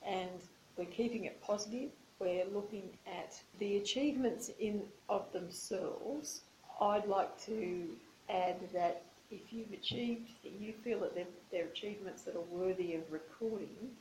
and 0.05 0.29
we're 0.77 0.85
keeping 0.85 1.25
it 1.25 1.41
positive. 1.41 1.89
We're 2.19 2.45
looking 2.45 2.97
at 3.07 3.39
the 3.59 3.77
achievements 3.77 4.51
in 4.59 4.83
of 5.09 5.31
themselves. 5.33 6.41
I'd 6.81 7.05
like 7.05 7.39
to 7.45 7.87
add 8.29 8.57
that 8.73 9.03
if 9.31 9.41
you've 9.51 9.71
achieved, 9.73 10.29
you 10.43 10.73
feel 10.83 10.99
that 11.01 11.15
they're, 11.15 11.25
they're 11.51 11.65
achievements 11.65 12.23
that 12.23 12.35
are 12.35 12.41
worthy 12.41 12.95
of 12.95 13.01
recording, 13.11 13.91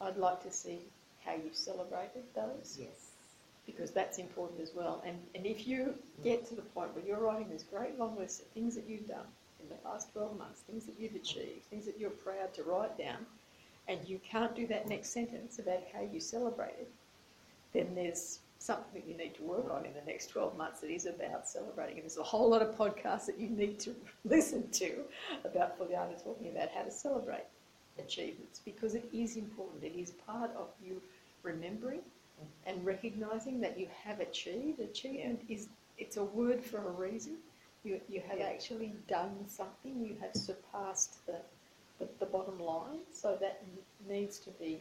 I'd 0.00 0.16
like 0.16 0.42
to 0.42 0.50
see 0.50 0.80
how 1.24 1.34
you 1.34 1.50
celebrated 1.52 2.24
those 2.34 2.78
Yes. 2.80 3.11
Because 3.66 3.92
that's 3.92 4.18
important 4.18 4.60
as 4.60 4.72
well. 4.74 5.02
And, 5.06 5.16
and 5.34 5.46
if 5.46 5.68
you 5.68 5.94
get 6.24 6.44
to 6.46 6.54
the 6.54 6.62
point 6.62 6.94
where 6.94 7.04
you're 7.04 7.20
writing 7.20 7.48
this 7.48 7.62
great 7.62 7.98
long 7.98 8.16
list 8.18 8.40
of 8.40 8.46
things 8.48 8.74
that 8.74 8.88
you've 8.88 9.06
done 9.06 9.26
in 9.62 9.68
the 9.68 9.76
past 9.76 10.12
12 10.12 10.36
months, 10.36 10.60
things 10.60 10.84
that 10.86 10.94
you've 10.98 11.14
achieved, 11.14 11.64
things 11.70 11.86
that 11.86 11.98
you're 11.98 12.10
proud 12.10 12.52
to 12.54 12.64
write 12.64 12.98
down, 12.98 13.24
and 13.88 14.00
you 14.06 14.20
can't 14.28 14.54
do 14.56 14.66
that 14.66 14.88
next 14.88 15.10
sentence 15.10 15.58
about 15.58 15.82
how 15.92 16.00
you 16.00 16.20
celebrated, 16.20 16.86
then 17.72 17.94
there's 17.94 18.40
something 18.58 19.00
that 19.00 19.08
you 19.08 19.16
need 19.16 19.34
to 19.34 19.42
work 19.42 19.70
on 19.70 19.84
in 19.84 19.92
the 19.92 20.02
next 20.06 20.28
12 20.28 20.56
months 20.56 20.80
that 20.80 20.90
is 20.90 21.06
about 21.06 21.48
celebrating. 21.48 21.96
And 21.96 22.04
there's 22.04 22.18
a 22.18 22.22
whole 22.22 22.48
lot 22.48 22.62
of 22.62 22.76
podcasts 22.76 23.26
that 23.26 23.38
you 23.38 23.48
need 23.48 23.80
to 23.80 23.94
listen 24.24 24.70
to 24.70 24.98
about 25.44 25.76
Juliana 25.78 26.14
talking 26.22 26.48
about 26.48 26.70
how 26.70 26.82
to 26.82 26.90
celebrate 26.90 27.44
achievements 27.98 28.60
because 28.64 28.94
it 28.94 29.08
is 29.12 29.36
important. 29.36 29.82
It 29.82 29.98
is 29.98 30.12
part 30.26 30.50
of 30.56 30.68
you 30.82 31.02
remembering 31.42 32.00
and 32.66 32.84
recognizing 32.84 33.60
that 33.60 33.78
you 33.78 33.88
have 34.04 34.20
achieved. 34.20 34.80
Achievement 34.80 35.40
is 35.48 35.68
it's 35.98 36.16
a 36.16 36.24
word 36.24 36.62
for 36.62 36.78
a 36.78 36.90
reason. 36.90 37.36
You, 37.84 38.00
you 38.08 38.20
have 38.28 38.38
Yeah. 38.38 38.46
actually 38.46 38.92
done 39.08 39.48
something. 39.48 40.04
You 40.04 40.16
have 40.20 40.34
surpassed 40.34 41.24
the, 41.26 41.38
the, 41.98 42.08
the 42.20 42.26
bottom 42.26 42.58
line. 42.58 43.00
So 43.12 43.36
that 43.40 43.62
needs 44.08 44.38
to 44.40 44.50
be 44.50 44.80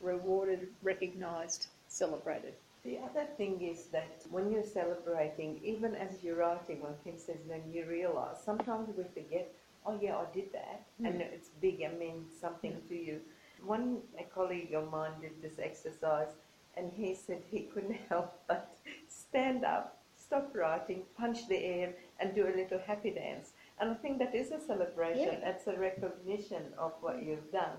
rewarded, 0.00 0.68
recognised, 0.82 1.68
celebrated. 1.88 2.54
The 2.84 2.98
other 2.98 3.26
thing 3.36 3.62
is 3.62 3.86
that 3.86 4.22
when 4.30 4.50
you're 4.50 4.64
celebrating, 4.64 5.60
even 5.62 5.94
as 5.94 6.22
you're 6.22 6.36
writing, 6.36 6.80
when 6.82 6.94
Kim 7.04 7.16
says, 7.18 7.36
then 7.48 7.62
you 7.72 7.86
realize 7.86 8.36
sometimes 8.44 8.88
we 8.96 9.04
forget, 9.04 9.52
oh 9.86 9.96
yeah, 10.02 10.16
I 10.16 10.24
did 10.34 10.52
that, 10.52 10.82
and 10.98 11.20
Mm. 11.20 11.32
it's 11.32 11.50
big 11.60 11.80
and 11.80 11.98
means 11.98 12.32
something 12.40 12.82
to 12.88 12.94
you. 12.96 13.20
One 13.64 14.02
a 14.18 14.24
colleague 14.24 14.74
of 14.74 14.90
mine 14.90 15.12
did 15.20 15.40
this 15.40 15.60
exercise, 15.60 16.32
and 16.76 16.90
he 16.94 17.14
said 17.14 17.42
he 17.50 17.60
couldn't 17.72 17.98
help 18.08 18.42
but 18.48 18.76
stand 19.08 19.64
up, 19.64 19.98
stop 20.16 20.50
writing, 20.54 21.02
punch 21.16 21.48
the 21.48 21.56
air, 21.56 21.94
and 22.20 22.34
do 22.34 22.46
a 22.46 22.56
little 22.56 22.80
happy 22.86 23.10
dance. 23.10 23.52
And 23.80 23.90
I 23.90 23.94
think 23.94 24.18
that 24.18 24.34
is 24.34 24.52
a 24.52 24.60
celebration. 24.60 25.38
Yeah. 25.40 25.50
It's 25.50 25.66
a 25.66 25.76
recognition 25.78 26.62
of 26.78 26.92
what 27.00 27.22
you've 27.22 27.50
done. 27.50 27.78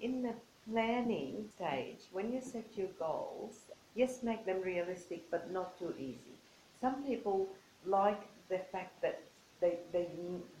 In 0.00 0.22
the 0.22 0.34
planning 0.68 1.48
stage, 1.56 2.00
when 2.12 2.32
you 2.32 2.40
set 2.40 2.66
your 2.76 2.88
goals, 2.98 3.66
yes, 3.94 4.22
make 4.22 4.46
them 4.46 4.60
realistic, 4.62 5.30
but 5.30 5.52
not 5.52 5.78
too 5.78 5.94
easy. 5.98 6.38
Some 6.80 7.04
people 7.04 7.48
like 7.86 8.22
the 8.48 8.58
fact 8.72 9.00
that 9.02 9.20
they, 9.60 9.78
they, 9.92 10.08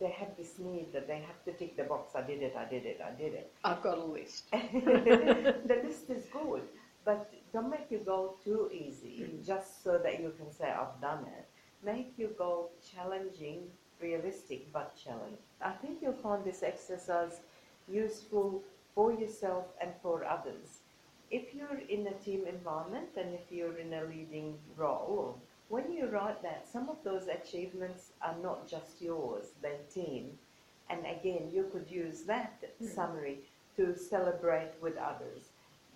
they 0.00 0.10
have 0.10 0.36
this 0.36 0.58
need 0.58 0.92
that 0.92 1.06
they 1.06 1.20
have 1.20 1.44
to 1.44 1.52
tick 1.52 1.76
the 1.76 1.84
box, 1.84 2.14
I 2.14 2.22
did 2.22 2.42
it, 2.42 2.54
I 2.56 2.64
did 2.64 2.86
it, 2.86 3.00
I 3.04 3.10
did 3.20 3.34
it. 3.34 3.52
I've 3.64 3.82
got 3.82 3.98
a 3.98 4.04
list. 4.04 4.44
the 4.52 5.80
list 5.84 6.10
is 6.10 6.24
good, 6.32 6.62
but 7.04 7.30
don't 7.54 7.70
make 7.70 7.90
your 7.90 8.04
goal 8.12 8.36
too 8.44 8.62
easy 8.84 9.16
Mm. 9.22 9.46
just 9.50 9.82
so 9.84 9.92
that 10.04 10.20
you 10.22 10.30
can 10.38 10.50
say, 10.58 10.68
I've 10.80 11.00
done 11.00 11.24
it. 11.38 11.46
Make 11.92 12.18
your 12.18 12.30
goal 12.42 12.72
challenging, 12.92 13.60
realistic, 14.00 14.60
but 14.72 14.88
challenging. 15.04 15.38
I 15.60 15.72
think 15.80 16.02
you'll 16.02 16.22
find 16.28 16.44
this 16.44 16.62
exercise 16.64 17.40
useful 17.88 18.64
for 18.94 19.12
yourself 19.12 19.66
and 19.80 19.92
for 20.02 20.24
others. 20.24 20.80
If 21.30 21.54
you're 21.54 21.80
in 21.96 22.06
a 22.08 22.14
team 22.26 22.42
environment 22.56 23.10
and 23.16 23.34
if 23.34 23.52
you're 23.52 23.78
in 23.78 23.92
a 23.94 24.04
leading 24.04 24.58
role, 24.76 25.40
when 25.68 25.92
you 25.92 26.06
write 26.08 26.42
that, 26.42 26.66
some 26.74 26.88
of 26.88 26.98
those 27.04 27.28
achievements 27.28 28.12
are 28.20 28.36
not 28.42 28.68
just 28.68 29.00
yours, 29.00 29.46
they're 29.62 29.86
team. 29.94 30.38
And 30.90 31.00
again, 31.06 31.50
you 31.56 31.64
could 31.72 31.88
use 31.90 32.24
that 32.24 32.52
Mm. 32.80 32.94
summary 32.96 33.36
to 33.76 33.94
celebrate 33.96 34.72
with 34.80 34.96
others. 34.98 35.42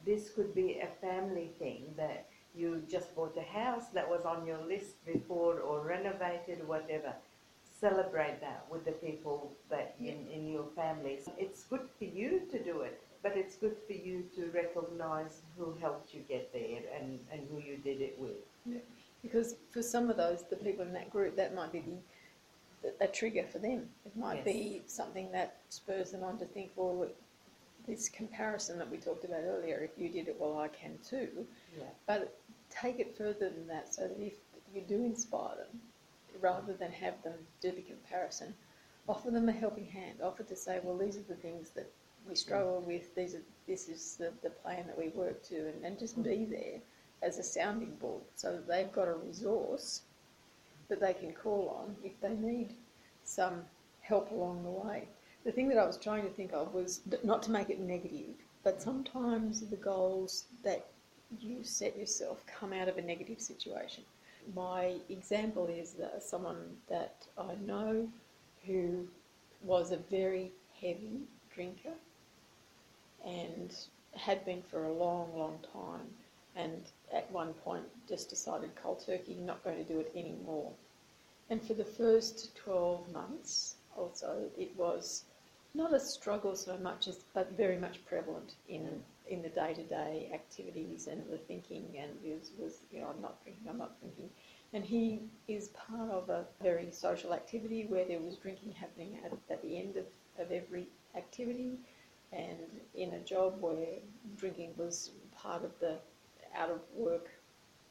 This 0.09 0.31
could 0.31 0.55
be 0.55 0.81
a 0.81 0.89
family 1.07 1.51
thing 1.59 1.93
that 1.99 2.31
you 2.55 2.83
just 2.91 3.15
bought 3.15 3.37
a 3.37 3.43
house 3.43 3.89
that 3.93 4.09
was 4.09 4.23
on 4.25 4.47
your 4.47 4.63
list 4.67 5.05
before 5.05 5.61
or 5.61 5.87
renovated, 5.87 6.67
whatever. 6.67 7.13
Celebrate 7.79 8.41
that 8.41 8.65
with 8.71 8.87
the 8.87 8.93
people 8.93 9.53
that 9.69 9.95
in, 10.01 10.27
in 10.33 10.49
your 10.49 10.67
family. 10.75 11.19
It's 11.37 11.65
good 11.65 11.87
for 11.99 12.05
you 12.07 12.41
to 12.51 12.65
do 12.65 12.81
it, 12.81 13.03
but 13.23 13.37
it's 13.37 13.57
good 13.57 13.77
for 13.87 13.93
you 13.93 14.25
to 14.35 14.51
recognize 14.63 15.43
who 15.59 15.77
helped 15.79 16.15
you 16.15 16.21
get 16.27 16.55
there 16.55 16.81
and, 16.99 17.21
and 17.31 17.43
who 17.51 17.59
you 17.59 17.77
did 17.77 18.01
it 18.01 18.17
with. 18.19 18.39
Yeah. 18.65 18.79
Because 19.21 19.57
for 19.71 19.83
some 19.83 20.09
of 20.09 20.17
those, 20.17 20.43
the 20.49 20.57
people 20.57 20.87
in 20.87 20.95
that 20.95 21.11
group, 21.11 21.37
that 21.37 21.55
might 21.55 21.71
be 21.71 21.85
the, 22.83 22.95
a 23.05 23.09
trigger 23.09 23.45
for 23.53 23.59
them. 23.59 23.91
It 24.07 24.17
might 24.17 24.37
Yes. 24.37 24.45
be 24.47 24.83
something 24.87 25.31
that 25.33 25.59
spurs 25.69 26.13
them 26.13 26.25
on 26.25 26.39
to 26.39 26.47
think, 26.47 26.71
well, 26.77 27.09
this 27.89 28.09
comparison 28.09 28.79
that 28.79 28.91
we 28.91 28.99
talked 28.99 29.25
about 29.25 29.41
earlier, 29.45 29.79
if 29.79 30.01
you 30.01 30.09
did 30.09 30.29
it, 30.29 30.37
well, 30.39 30.59
I 30.59 30.69
can 30.69 30.99
too. 31.09 31.47
Yeah. 31.77 31.85
But 32.07 32.39
take 32.71 33.01
it 33.01 33.17
further 33.17 33.51
than 33.51 33.67
that 33.69 33.93
so 33.93 34.03
that 34.03 34.21
if 34.21 34.35
you 34.75 34.83
do 34.83 34.97
inspire 35.05 35.57
them, 35.57 35.81
rather 36.41 36.75
than 36.75 36.93
have 36.93 37.21
them 37.23 37.35
do 37.61 37.73
the 37.73 37.83
comparison, 37.83 38.55
offer 39.09 39.31
them 39.31 39.49
a 39.49 39.53
helping 39.53 39.87
hand. 39.87 40.19
Offer 40.23 40.45
to 40.45 40.57
say, 40.57 40.79
well, 40.83 40.97
these 40.97 41.17
are 41.17 41.23
the 41.23 41.35
things 41.35 41.71
that 41.71 41.91
we 42.29 42.35
struggle 42.35 42.83
with. 42.87 43.15
These 43.15 43.35
are, 43.35 43.43
this 43.67 43.89
is 43.89 44.17
the, 44.17 44.33
the 44.43 44.51
plan 44.51 44.87
that 44.87 44.99
we 44.99 45.09
work 45.09 45.43
to, 45.49 45.57
and, 45.57 45.85
and 45.85 45.99
just 45.99 46.23
be 46.23 46.31
mm-hmm. 46.31 46.53
there 46.53 46.81
as 47.23 47.39
a 47.39 47.43
sounding 47.43 47.97
board 47.97 48.23
so 48.37 48.53
that 48.53 48.69
they've 48.69 48.93
got 48.93 49.09
a 49.09 49.15
resource 49.15 50.03
that 50.89 51.01
they 51.01 51.13
can 51.13 51.33
call 51.33 51.83
on 51.83 51.97
if 52.05 52.19
they 52.21 52.35
need 52.35 52.75
some 53.25 53.63
help 54.01 54.31
along 54.31 54.63
the 54.63 54.71
way. 54.71 55.09
The 55.45 55.53
thing 55.53 55.69
that 55.69 55.79
I 55.79 55.87
was 55.87 55.97
trying 55.97 56.25
to 56.25 56.31
think 56.31 56.53
of 56.53 56.75
was 56.75 57.01
not 57.25 57.43
to 57.45 57.51
make 57.51 57.71
it 57.71 57.81
negative, 57.81 58.35
but 58.65 58.83
sometimes 58.83 59.61
the 59.61 59.77
goals 59.77 60.45
that 60.63 60.87
you 61.41 61.63
set 61.63 61.97
yourself 61.97 62.45
come 62.47 62.73
out 62.75 62.89
of 62.89 62.99
a 62.99 63.03
negative 63.03 63.41
situation. 63.41 64.05
My 64.55 64.97
example 65.09 65.67
is 65.67 65.95
someone 66.21 66.77
that 66.89 67.27
I 67.39 67.55
know 67.67 68.09
who 68.67 69.09
was 69.63 69.91
a 69.91 69.97
very 69.97 70.53
heavy 70.81 71.23
drinker 71.55 71.95
and 73.25 73.75
had 74.15 74.45
been 74.45 74.63
for 74.63 74.85
a 74.85 74.93
long, 74.93 75.37
long 75.37 75.59
time, 75.73 76.09
and 76.57 76.83
at 77.13 77.31
one 77.33 77.55
point 77.55 77.85
just 78.07 78.29
decided 78.29 78.71
cold 78.75 79.03
turkey, 79.07 79.35
not 79.41 79.65
going 79.65 79.77
to 79.77 79.93
do 79.93 80.01
it 80.01 80.13
anymore. 80.15 80.73
And 81.49 81.63
for 81.63 81.73
the 81.75 81.85
first 81.85 82.55
12 82.57 83.13
months 83.13 83.77
also, 83.97 84.51
it 84.59 84.77
was 84.77 85.25
not 85.75 85.95
a 85.95 86.01
struggle 86.01 86.57
so 86.57 86.77
much 86.79 87.09
as, 87.09 87.25
but 87.35 87.57
very 87.57 87.79
much 87.79 88.05
prevalent 88.05 88.55
in 88.69 89.03
in 89.29 89.43
the 89.43 89.49
day-to-day 89.51 90.31
activities 90.33 91.07
and 91.07 91.23
the 91.31 91.37
thinking 91.37 91.85
and 91.99 92.11
was, 92.25 92.51
was 92.59 92.79
you 92.91 93.01
know 93.01 93.09
I'm 93.15 93.21
not 93.21 93.43
drinking 93.43 93.69
I'm 93.69 93.77
not 93.77 94.01
drinking 94.01 94.31
and 94.73 94.85
he 94.85 95.21
is 95.47 95.69
part 95.69 96.11
of 96.11 96.29
a 96.29 96.45
very 96.63 96.91
social 96.91 97.33
activity 97.33 97.87
where 97.87 98.05
there 98.05 98.21
was 98.21 98.37
drinking 98.37 98.73
happening 98.73 99.19
at, 99.25 99.33
at 99.51 99.63
the 99.63 99.79
end 99.79 99.97
of, 99.97 100.05
of 100.39 100.53
every 100.53 100.87
activity. 101.17 101.79
And 102.33 102.59
in 102.95 103.15
a 103.15 103.21
job 103.21 103.55
where 103.61 103.87
drinking 104.37 104.75
was 104.77 105.13
part 105.35 105.65
of 105.65 105.71
the 105.81 105.97
out 106.55 106.71
of 106.71 106.81
work 106.95 107.31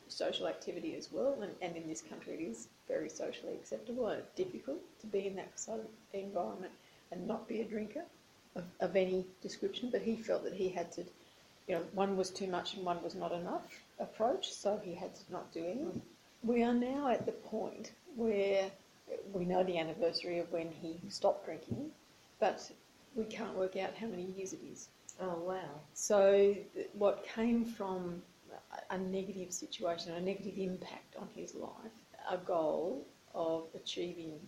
social 0.08 0.48
activity 0.48 0.96
as 0.96 1.12
well. 1.12 1.40
And, 1.42 1.52
and 1.62 1.76
in 1.76 1.88
this 1.88 2.02
country 2.02 2.36
it 2.36 2.42
is 2.42 2.68
very 2.88 3.10
socially 3.10 3.54
acceptable 3.54 4.08
and 4.08 4.22
difficult 4.36 4.80
to 5.02 5.08
be 5.08 5.26
in 5.26 5.36
that 5.38 5.60
sort 5.60 5.80
of 5.80 5.88
environment 6.14 6.74
and 7.12 7.28
not 7.28 7.48
be 7.48 7.62
a 7.62 7.66
drinker 7.66 8.04
of, 8.56 8.64
of 8.80 8.96
any 8.96 9.26
description 9.42 9.90
but 9.92 10.02
he 10.02 10.16
felt 10.16 10.44
that 10.44 10.54
he 10.54 10.70
had 10.70 10.92
to 10.92 11.04
you 11.68 11.76
know 11.76 11.84
one 11.94 12.16
was 12.18 12.30
too 12.30 12.48
much 12.48 12.76
and 12.76 12.86
one 12.86 13.02
was 13.04 13.16
not 13.16 13.32
enough 13.32 13.84
approach 14.00 14.52
so 14.52 14.80
he 14.84 14.94
had 14.94 15.14
to 15.16 15.22
not 15.32 15.52
do 15.54 15.64
any 15.66 16.02
we 16.44 16.64
are 16.64 16.74
now 16.74 17.10
at 17.10 17.26
the 17.26 17.32
point 17.32 17.92
where 18.16 18.70
we 19.34 19.46
know 19.46 19.64
the 19.64 19.78
anniversary 19.78 20.40
of 20.40 20.52
when 20.52 20.70
he 20.72 21.00
stopped 21.10 21.46
drinking 21.46 21.90
but 22.40 22.70
we 23.16 23.26
can't 23.26 23.56
work 23.56 23.76
out 23.76 23.94
how 23.96 24.08
many 24.08 24.24
years 24.24 24.54
it 24.54 24.60
is 24.72 24.90
Oh, 25.20 25.40
wow. 25.48 25.82
so 25.94 26.54
th- 26.76 26.90
what 26.94 27.26
came 27.26 27.66
from 27.66 28.22
a- 28.72 28.94
a 28.96 28.98
negative 29.00 29.52
situation, 29.52 30.14
a 30.14 30.22
negative 30.22 30.58
impact 30.58 31.16
on 31.16 31.28
his 31.36 31.56
life, 31.56 31.92
a 32.30 32.38
goal 32.38 33.04
of 33.34 33.68
achieving 33.74 34.40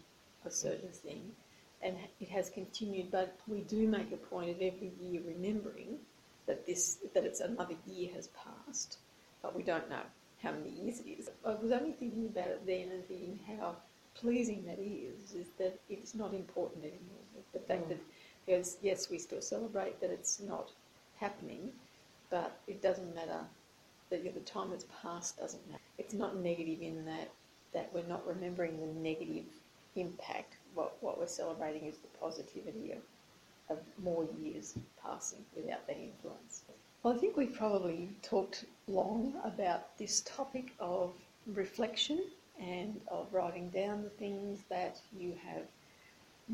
a 0.46 0.52
certain 0.52 0.92
thing, 0.92 1.36
and 1.82 1.96
it 2.20 2.30
has 2.30 2.50
continued. 2.50 3.12
But 3.12 3.38
we 3.48 3.62
do 3.62 3.88
make 3.88 4.12
a 4.12 4.18
point 4.18 4.50
of 4.50 4.58
every 4.58 4.92
year 5.02 5.22
remembering 5.26 6.00
that 6.48 6.66
this 6.66 6.98
that 7.14 7.24
it's 7.24 7.40
another 7.40 7.76
year 7.88 8.10
has 8.16 8.28
passed, 8.30 8.98
but 9.42 9.56
we 9.56 9.64
don't 9.64 9.90
know 9.90 10.02
how 10.42 10.52
many 10.52 10.70
years 10.70 11.00
it 11.00 11.10
is. 11.10 11.30
I 11.46 11.54
was 11.56 11.72
only 11.72 11.92
thinking 11.92 12.26
about 12.26 12.48
it 12.48 12.66
then 12.66 12.92
and 12.92 13.06
thinking 13.08 13.40
how 13.58 13.76
pleasing 14.16 14.66
that 14.66 14.80
is, 14.80 15.34
is 15.34 15.48
that 15.58 15.80
it's 15.90 16.16
not 16.16 16.34
important 16.34 16.84
anymore. 16.84 17.44
The 17.54 17.60
fact 17.60 17.86
Mm. 17.86 17.90
that 17.90 18.00
there's, 18.46 18.78
yes, 18.82 19.10
we 19.10 19.20
still 19.20 19.42
celebrate 19.42 20.00
that 20.02 20.10
it's 20.10 20.40
not 20.40 20.72
happening, 21.18 21.72
but 22.30 22.60
it 22.68 22.82
doesn't 22.82 23.14
matter. 23.14 23.46
The, 24.10 24.18
the 24.18 24.40
time 24.42 24.72
that's 24.72 24.86
passed 25.02 25.38
doesn't 25.38 25.66
matter. 25.70 25.82
It's 25.98 26.14
not 26.14 26.36
negative 26.38 26.82
in 26.82 27.06
that 27.06 27.30
that 27.74 27.94
we're 27.94 28.08
not 28.08 28.26
remembering 28.26 28.80
the 28.80 28.88
negative 28.88 29.46
impact. 29.96 30.58
What 30.74 31.02
what 31.02 31.20
we're 31.20 31.28
celebrating 31.28 31.86
is 31.86 31.98
the 31.98 32.08
positivity 32.20 32.92
of, 32.92 33.02
of 33.70 33.80
more 34.04 34.28
years 34.42 34.76
passing 35.02 35.46
without 35.56 35.86
that 35.88 35.98
influence. 35.98 36.64
Well, 37.04 37.14
I 37.14 37.18
think 37.18 37.38
we've 37.38 37.54
probably 37.54 38.10
talked 38.22 38.66
long 38.88 39.34
about 39.44 39.98
this 39.98 40.22
topic 40.22 40.74
of 40.80 41.14
reflection 41.48 42.22
and 42.60 43.00
of 43.08 43.34
writing 43.34 43.70
down 43.70 44.04
the 44.04 44.10
things 44.10 44.60
that 44.70 45.00
you 45.18 45.34
have 45.46 45.64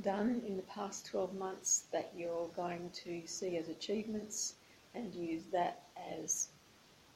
done 0.03 0.41
in 0.45 0.55
the 0.57 0.63
past 0.63 1.05
12 1.07 1.33
months 1.35 1.85
that 1.91 2.11
you're 2.15 2.49
going 2.55 2.89
to 2.93 3.23
see 3.25 3.57
as 3.57 3.69
achievements 3.69 4.55
and 4.93 5.13
use 5.15 5.43
that 5.51 5.83
as 6.13 6.49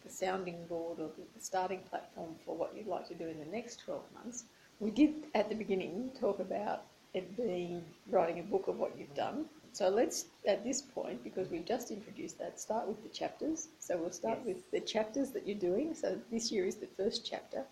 the 0.04 0.10
sounding 0.10 0.66
board 0.68 1.00
or 1.00 1.10
the 1.36 1.42
starting 1.42 1.82
platform 1.90 2.36
for 2.46 2.56
what 2.56 2.76
you'd 2.76 2.88
like 2.88 3.08
to 3.08 3.14
do 3.14 3.28
in 3.28 3.38
the 3.40 3.46
next 3.46 3.80
12 3.82 4.02
months. 4.14 4.46
We 4.80 4.92
did 4.92 5.26
at 5.36 5.50
the 5.50 5.56
beginning 5.56 6.12
talk 6.20 6.40
about 6.40 6.84
it 7.14 7.36
being 7.36 7.84
writing 8.10 8.40
a 8.40 8.44
book 8.44 8.68
of 8.68 8.78
what 8.78 8.98
you've 8.98 9.14
done. 9.14 9.46
So 9.74 9.90
let's, 9.90 10.26
at 10.48 10.64
this 10.64 10.82
point, 10.82 11.24
because 11.24 11.50
we've 11.50 11.66
just 11.66 11.92
introduced 11.92 12.40
that, 12.40 12.60
start 12.60 12.88
with 12.88 13.04
the 13.04 13.10
chapters. 13.10 13.68
So 13.80 13.98
we'll 13.98 14.12
start 14.12 14.40
Yes. 14.40 14.48
with 14.56 14.72
the 14.72 14.80
chapters 14.80 15.32
that 15.32 15.46
you're 15.46 15.58
doing. 15.58 15.94
So 15.94 16.20
this 16.32 16.52
year 16.52 16.66
is 16.66 16.76
the 16.76 16.88
first 16.88 17.26
chapter. 17.26 17.66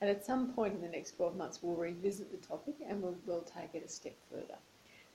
And 0.00 0.10
at 0.10 0.24
some 0.24 0.52
point 0.52 0.74
in 0.74 0.80
the 0.80 0.88
next 0.88 1.12
12 1.16 1.36
months, 1.36 1.60
we'll 1.62 1.76
revisit 1.76 2.30
the 2.30 2.46
topic 2.46 2.74
and 2.86 3.02
we'll, 3.02 3.16
we'll 3.26 3.42
take 3.42 3.74
it 3.74 3.84
a 3.84 3.88
step 3.88 4.16
further. 4.30 4.58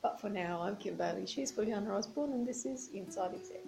But 0.01 0.21
for 0.21 0.29
now, 0.29 0.61
I'm 0.61 0.77
Kim 0.77 0.95
Bailey. 0.95 1.25
She's 1.25 1.51
Juliana 1.51 1.93
Osborne, 1.93 2.31
and 2.31 2.47
this 2.47 2.65
is 2.65 2.89
Inside 2.93 3.31
Exec. 3.33 3.65